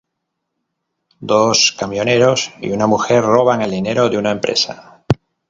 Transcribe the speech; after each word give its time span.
Dos 1.19 1.73
camioneros 1.77 2.51
y 2.59 2.71
una 2.71 2.87
mujer 2.87 3.21
roban 3.23 3.61
el 3.61 3.69
dinero 3.69 4.09
de 4.09 4.17
una 4.17 4.31
empresa. 4.31 4.97